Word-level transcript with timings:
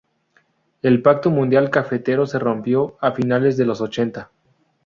El 0.81 1.03
pacto 1.03 1.29
mundial 1.29 1.69
cafetero 1.69 2.25
se 2.25 2.39
rompió 2.39 2.97
a 3.01 3.11
finales 3.11 3.55
de 3.55 3.67
los 3.67 3.81
ochenta. 3.81 4.31